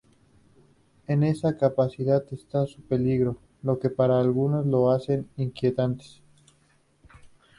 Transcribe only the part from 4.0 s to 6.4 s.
algunos lo hace inquietantes.